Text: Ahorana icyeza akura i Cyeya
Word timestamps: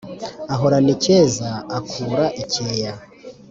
Ahorana 0.53 0.89
icyeza 0.95 1.49
akura 1.77 2.25
i 2.41 2.43
Cyeya 2.51 2.93